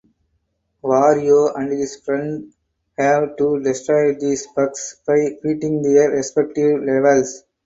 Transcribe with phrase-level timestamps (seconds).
[0.83, 2.55] Wario and his friends
[2.97, 7.43] have to destroy these bugs by beating their respective levels.